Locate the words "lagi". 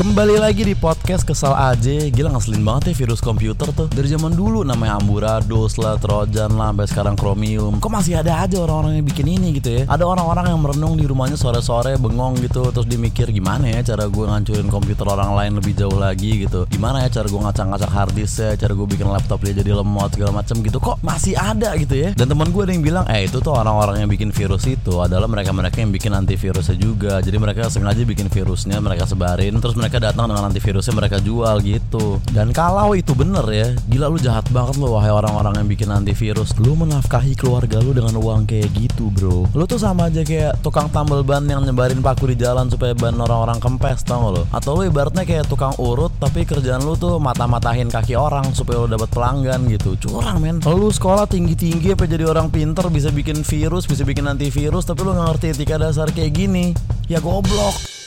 0.40-0.64, 16.00-16.48